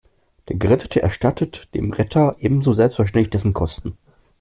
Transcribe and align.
Der 0.47 0.55
Gerettete 0.55 0.99
erstattet 1.03 1.75
dem 1.75 1.93
Retter 1.93 2.35
ebenso 2.39 2.73
selbstverständlich 2.73 3.29
dessen 3.29 3.53
Kosten. 3.53 3.95